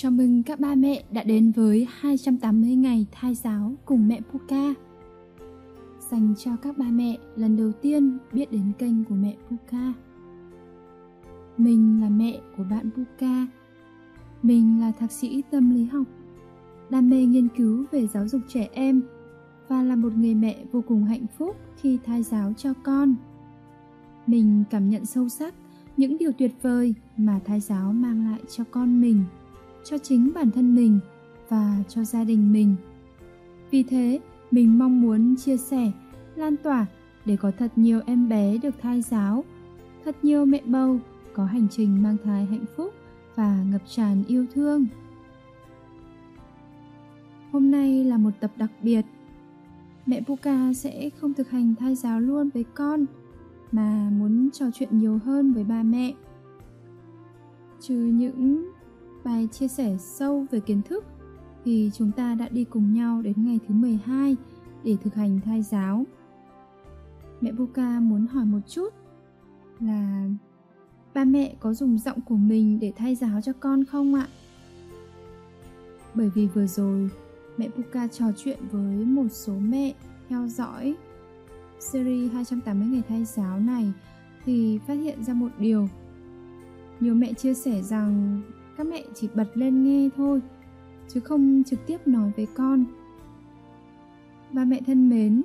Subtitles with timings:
[0.00, 4.74] Chào mừng các ba mẹ đã đến với 280 ngày thai giáo cùng mẹ Puka.
[6.10, 9.92] Dành cho các ba mẹ lần đầu tiên biết đến kênh của mẹ Puka.
[11.56, 13.46] Mình là mẹ của bạn Puka.
[14.42, 16.06] Mình là thạc sĩ tâm lý học,
[16.90, 19.02] đam mê nghiên cứu về giáo dục trẻ em
[19.68, 23.14] và là một người mẹ vô cùng hạnh phúc khi thai giáo cho con.
[24.26, 25.54] Mình cảm nhận sâu sắc
[25.96, 29.24] những điều tuyệt vời mà thai giáo mang lại cho con mình
[29.90, 30.98] cho chính bản thân mình
[31.48, 32.74] và cho gia đình mình.
[33.70, 34.20] Vì thế,
[34.50, 35.92] mình mong muốn chia sẻ,
[36.36, 36.86] lan tỏa
[37.24, 39.44] để có thật nhiều em bé được thai giáo,
[40.04, 41.00] thật nhiều mẹ bầu
[41.32, 42.94] có hành trình mang thai hạnh phúc
[43.34, 44.86] và ngập tràn yêu thương.
[47.52, 49.02] Hôm nay là một tập đặc biệt.
[50.06, 53.04] Mẹ puka sẽ không thực hành thai giáo luôn với con,
[53.72, 56.14] mà muốn trò chuyện nhiều hơn với ba mẹ.
[57.80, 58.68] Trừ những
[59.24, 61.04] bài chia sẻ sâu về kiến thức
[61.64, 64.36] thì chúng ta đã đi cùng nhau đến ngày thứ 12
[64.84, 66.04] để thực hành thai giáo.
[67.40, 68.94] Mẹ Buka muốn hỏi một chút
[69.80, 70.28] là
[71.14, 74.26] ba mẹ có dùng giọng của mình để thay giáo cho con không ạ?
[76.14, 77.10] Bởi vì vừa rồi
[77.56, 79.94] mẹ Buka trò chuyện với một số mẹ
[80.28, 80.94] theo dõi
[81.78, 83.92] series 280 ngày thay giáo này
[84.44, 85.88] thì phát hiện ra một điều.
[87.00, 88.42] Nhiều mẹ chia sẻ rằng
[88.78, 90.40] các mẹ chỉ bật lên nghe thôi
[91.08, 92.84] chứ không trực tiếp nói với con
[94.52, 95.42] ba mẹ thân mến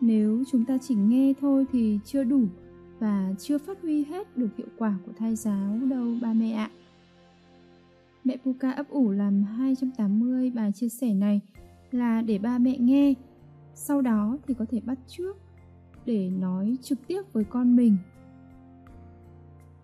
[0.00, 2.42] nếu chúng ta chỉ nghe thôi thì chưa đủ
[2.98, 6.70] và chưa phát huy hết được hiệu quả của thai giáo đâu ba mẹ ạ.
[8.24, 11.40] Mẹ Puka ấp ủ làm 280 bài chia sẻ này
[11.90, 13.14] là để ba mẹ nghe,
[13.74, 15.36] sau đó thì có thể bắt trước
[16.06, 17.96] để nói trực tiếp với con mình.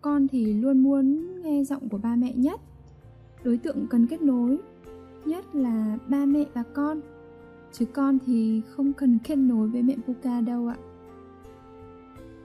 [0.00, 2.60] Con thì luôn muốn nghe giọng của ba mẹ nhất
[3.44, 4.58] đối tượng cần kết nối,
[5.24, 7.00] nhất là ba mẹ và con.
[7.72, 10.76] Chứ con thì không cần kết nối với mẹ Puka đâu ạ.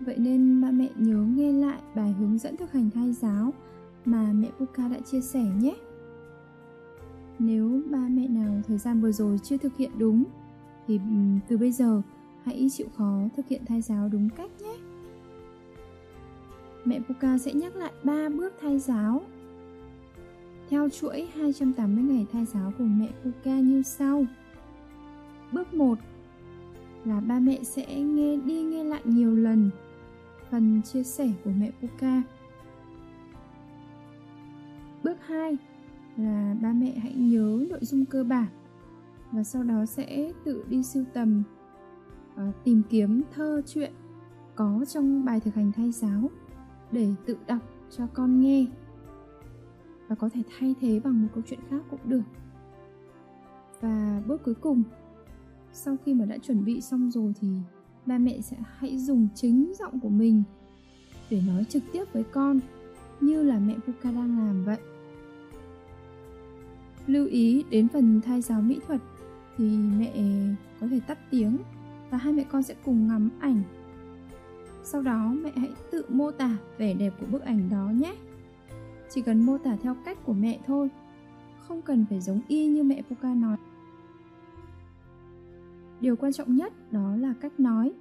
[0.00, 3.52] Vậy nên ba mẹ nhớ nghe lại bài hướng dẫn thực hành thai giáo
[4.04, 5.74] mà mẹ Puka đã chia sẻ nhé.
[7.38, 10.24] Nếu ba mẹ nào thời gian vừa rồi chưa thực hiện đúng,
[10.86, 11.00] thì
[11.48, 12.02] từ bây giờ
[12.44, 14.76] hãy chịu khó thực hiện thai giáo đúng cách nhé.
[16.84, 19.22] Mẹ Puka sẽ nhắc lại ba bước thai giáo
[20.70, 24.24] theo chuỗi 280 ngày thai giáo của mẹ Puka như sau.
[25.52, 25.98] Bước 1
[27.04, 29.70] là ba mẹ sẽ nghe, đi nghe lại nhiều lần
[30.50, 32.22] phần chia sẻ của mẹ Puka.
[35.04, 35.56] Bước 2
[36.16, 38.48] là ba mẹ hãy nhớ nội dung cơ bản
[39.32, 41.42] và sau đó sẽ tự đi sưu tầm
[42.36, 43.92] ờ, tìm kiếm thơ chuyện
[44.54, 46.30] có trong bài thực hành thai giáo
[46.92, 47.62] để tự đọc
[47.96, 48.66] cho con nghe
[50.08, 52.22] và có thể thay thế bằng một câu chuyện khác cũng được.
[53.80, 54.82] Và bước cuối cùng,
[55.72, 57.48] sau khi mà đã chuẩn bị xong rồi thì
[58.06, 60.42] ba mẹ sẽ hãy dùng chính giọng của mình
[61.30, 62.60] để nói trực tiếp với con,
[63.20, 64.78] như là mẹ Puka đang làm vậy.
[67.06, 69.00] Lưu ý, đến phần thai giáo mỹ thuật
[69.56, 70.12] thì mẹ
[70.80, 71.58] có thể tắt tiếng
[72.10, 73.62] và hai mẹ con sẽ cùng ngắm ảnh.
[74.82, 78.14] Sau đó mẹ hãy tự mô tả vẻ đẹp của bức ảnh đó nhé
[79.10, 80.88] chỉ cần mô tả theo cách của mẹ thôi.
[81.60, 83.56] Không cần phải giống y như mẹ Puka nói.
[86.00, 87.92] Điều quan trọng nhất đó là cách nói.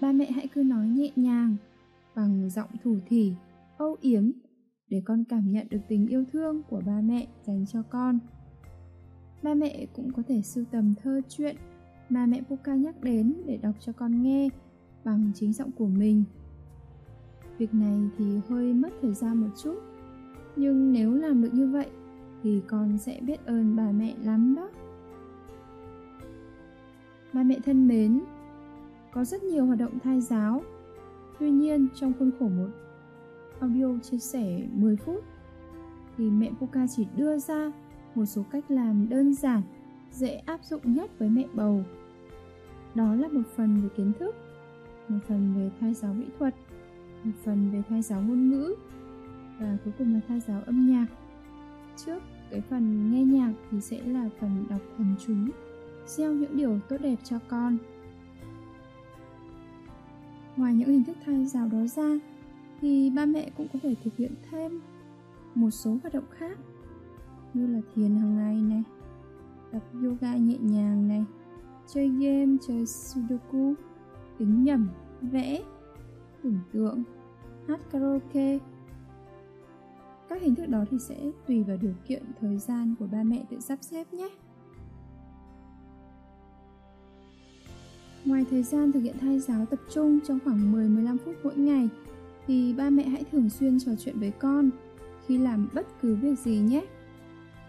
[0.00, 1.56] Ba mẹ hãy cứ nói nhẹ nhàng,
[2.14, 3.32] bằng giọng thủ thỉ,
[3.78, 4.30] âu yếm,
[4.88, 8.18] để con cảm nhận được tình yêu thương của ba mẹ dành cho con.
[9.42, 11.56] Ba mẹ cũng có thể sưu tầm thơ chuyện
[12.08, 14.48] mà mẹ Puka nhắc đến để đọc cho con nghe
[15.04, 16.24] bằng chính giọng của mình.
[17.58, 19.78] Việc này thì hơi mất thời gian một chút.
[20.56, 21.86] Nhưng nếu làm được như vậy,
[22.42, 24.68] Thì con sẽ biết ơn bà mẹ lắm đó.
[27.32, 28.20] Ba mẹ thân mến,
[29.12, 30.62] Có rất nhiều hoạt động thai giáo.
[31.38, 32.68] Tuy nhiên, trong khuôn khổ một
[33.60, 35.24] audio chia sẻ 10 phút,
[36.16, 37.72] Thì mẹ Puka chỉ đưa ra
[38.14, 39.62] một số cách làm đơn giản,
[40.10, 41.82] Dễ áp dụng nhất với mẹ bầu.
[42.94, 44.34] Đó là một phần về kiến thức,
[45.08, 46.54] Một phần về thai giáo mỹ thuật
[47.24, 48.74] một phần về thai giáo ngôn ngữ.
[49.60, 51.06] Và cuối cùng là thai giáo âm nhạc.
[51.96, 55.34] Trước cái phần nghe nhạc thì sẽ là phần đọc thần chú,
[56.06, 57.76] gieo những điều tốt đẹp cho con.
[60.56, 62.18] Ngoài những hình thức thai giáo đó ra,
[62.80, 64.80] thì ba mẹ cũng có thể thực hiện thêm
[65.54, 66.58] một số hoạt động khác,
[67.54, 68.82] như là thiền hàng ngày này,
[69.72, 71.24] tập yoga nhẹ nhàng này,
[71.86, 73.74] chơi game, chơi sudoku,
[74.38, 74.88] tính nhẩm,
[75.20, 75.62] vẽ
[76.44, 77.02] tưởng tượng
[77.68, 78.58] hát karaoke
[80.28, 83.44] Các hình thức đó thì sẽ tùy vào điều kiện thời gian của ba mẹ
[83.50, 84.28] tự sắp xếp nhé.
[88.24, 91.88] Ngoài thời gian thực hiện thai giáo tập trung trong khoảng 10-15 phút mỗi ngày,
[92.46, 94.70] thì ba mẹ hãy thường xuyên trò chuyện với con
[95.26, 96.84] khi làm bất cứ việc gì nhé.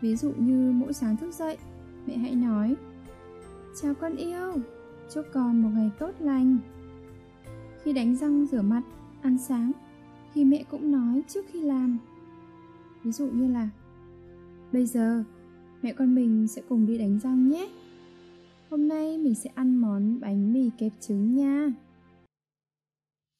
[0.00, 1.58] Ví dụ như mỗi sáng thức dậy,
[2.06, 2.76] mẹ hãy nói
[3.82, 4.52] Chào con yêu,
[5.14, 6.58] chúc con một ngày tốt lành.
[7.86, 8.82] Khi đánh răng rửa mặt,
[9.22, 9.72] ăn sáng,
[10.34, 11.98] thì mẹ cũng nói trước khi làm.
[13.02, 13.68] Ví dụ như là
[14.72, 15.24] Bây giờ,
[15.82, 17.68] mẹ con mình sẽ cùng đi đánh răng nhé.
[18.70, 21.72] Hôm nay mình sẽ ăn món bánh mì kẹp trứng nha.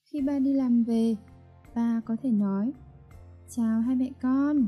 [0.04, 1.16] Khi ba đi làm về,
[1.74, 2.72] ba có thể nói
[3.48, 4.66] Chào hai mẹ con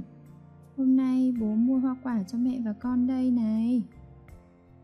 [0.76, 3.82] Hôm nay bố mua hoa quả cho mẹ và con đây này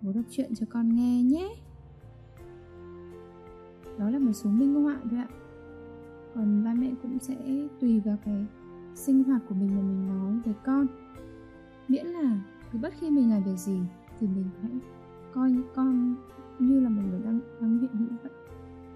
[0.02, 1.48] Bố đọc chuyện cho con nghe nhé
[3.98, 5.28] đó là một số minh họa thôi ạ.
[6.34, 7.36] Còn ba mẹ cũng sẽ
[7.80, 8.46] tùy vào cái
[8.94, 10.86] sinh hoạt của mình mà mình nói với con.
[11.88, 12.40] Miễn là
[12.72, 13.80] cứ bất khi mình làm việc gì
[14.20, 14.72] Thì mình hãy
[15.34, 16.14] coi con
[16.58, 18.32] như là một người đang đang hiện hữu vậy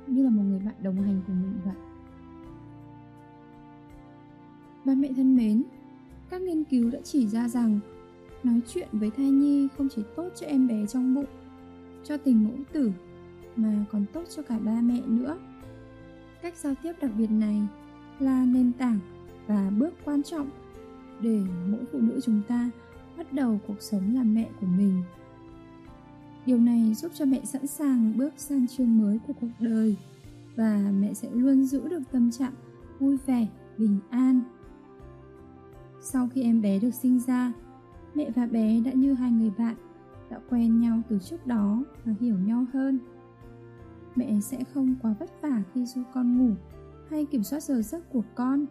[0.06, 1.74] như là một người bạn đồng hành của mình vậy.
[4.84, 5.62] Ba mẹ thân mến,
[6.30, 7.80] các nghiên cứu đã chỉ ra rằng
[8.44, 11.26] nói chuyện với thai nhi không chỉ tốt cho em bé trong bụng,
[12.04, 12.92] cho tình mẫu tử
[13.58, 15.38] mà còn tốt cho cả ba mẹ nữa
[16.42, 17.66] cách giao tiếp đặc biệt này
[18.18, 18.98] là nền tảng
[19.46, 20.50] và bước quan trọng
[21.20, 22.70] để mỗi phụ nữ chúng ta
[23.16, 25.02] bắt đầu cuộc sống làm mẹ của mình
[26.48, 29.96] Điều này giúp cho mẹ sẵn sàng bước sang chương mới của cuộc đời
[30.56, 32.52] và mẹ sẽ luôn giữ được tâm trạng
[32.98, 33.46] vui vẻ,
[33.78, 34.40] bình an.
[36.00, 37.52] Sau khi em bé được sinh ra,
[38.14, 39.74] mẹ và bé đã như hai người bạn,
[40.30, 42.98] đã quen nhau từ trước đó và hiểu nhau hơn.
[44.18, 46.54] Mẹ sẽ không quá vất vả khi du con ngủ
[47.10, 48.66] hay kiểm soát giờ giấc của con.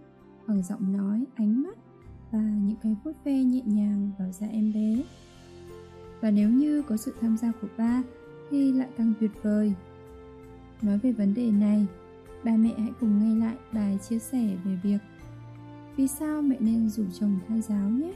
[0.47, 1.77] Bằng giọng nói, ánh mắt
[2.31, 5.03] và những cái vuốt ve nhẹ nhàng vào da em bé.
[6.21, 8.03] Và nếu như có sự tham gia của ba
[8.49, 9.73] thì lại càng tuyệt vời.
[10.81, 11.85] Nói về vấn đề này
[12.43, 14.99] ba mẹ hãy cùng nghe lại bài chia sẻ về việc
[15.95, 18.13] vì sao mẹ nên rủ chồng thai giáo nhé.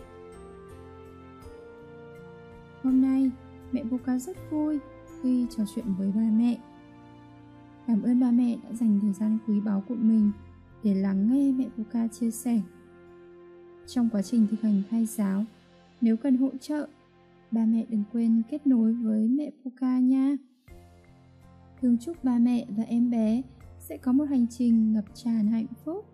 [2.83, 3.31] Hôm nay
[3.72, 4.80] mẹ Boca rất vui
[5.22, 6.57] khi trò chuyện với ba mẹ
[7.91, 10.31] cảm ơn ba mẹ đã dành thời gian quý báu của mình
[10.83, 12.61] để lắng nghe mẹ Puka chia sẻ
[13.88, 15.45] trong quá trình thực hành khai giáo,
[16.01, 16.88] nếu cần hỗ trợ,
[17.51, 20.35] ba mẹ đừng quên kết nối với mẹ Puka nha.
[21.81, 23.41] Thương chúc ba mẹ và em bé
[23.79, 26.05] sẽ có một hành trình ngập tràn hạnh phúc.